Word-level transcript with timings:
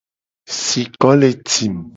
Siko 0.61 1.13
le 1.21 1.29
tim. 1.53 1.77